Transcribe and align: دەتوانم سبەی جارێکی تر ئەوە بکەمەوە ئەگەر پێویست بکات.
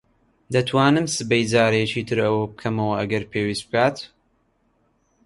دەتوانم 0.53 1.05
سبەی 1.15 1.43
جارێکی 1.53 2.07
تر 2.09 2.17
ئەوە 2.25 2.41
بکەمەوە 2.51 2.93
ئەگەر 3.01 3.23
پێویست 3.31 3.63
بکات. 3.67 3.97